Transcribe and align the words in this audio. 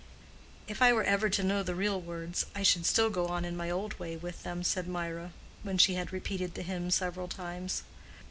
"If 0.67 0.81
I 0.81 0.93
were 0.93 1.03
ever 1.03 1.29
to 1.29 1.43
know 1.43 1.61
the 1.61 1.75
real 1.75 2.01
words, 2.01 2.47
I 2.55 2.63
should 2.63 2.87
still 2.87 3.11
go 3.11 3.27
on 3.27 3.45
in 3.45 3.55
my 3.55 3.69
old 3.69 3.99
way 3.99 4.17
with 4.17 4.41
them," 4.41 4.63
said 4.63 4.87
Mirah, 4.87 5.31
when 5.61 5.77
she 5.77 5.93
had 5.93 6.11
repeated 6.11 6.55
the 6.55 6.63
hymn 6.63 6.89
several 6.89 7.27
times. 7.27 7.83